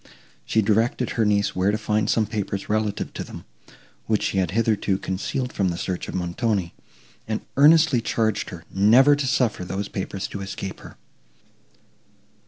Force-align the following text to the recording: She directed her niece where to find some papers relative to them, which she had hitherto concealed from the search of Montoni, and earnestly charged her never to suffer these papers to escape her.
She 0.45 0.63
directed 0.63 1.11
her 1.11 1.25
niece 1.27 1.55
where 1.55 1.69
to 1.69 1.77
find 1.77 2.09
some 2.09 2.25
papers 2.25 2.67
relative 2.69 3.13
to 3.13 3.23
them, 3.23 3.45
which 4.07 4.23
she 4.23 4.39
had 4.39 4.49
hitherto 4.49 4.97
concealed 4.97 5.53
from 5.53 5.69
the 5.69 5.77
search 5.77 6.07
of 6.07 6.15
Montoni, 6.15 6.73
and 7.27 7.45
earnestly 7.55 8.01
charged 8.01 8.49
her 8.49 8.65
never 8.73 9.15
to 9.15 9.27
suffer 9.27 9.63
these 9.63 9.89
papers 9.89 10.27
to 10.29 10.41
escape 10.41 10.79
her. 10.79 10.97